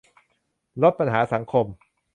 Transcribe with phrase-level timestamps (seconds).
[0.81, 1.65] ลดปัญหาสังคม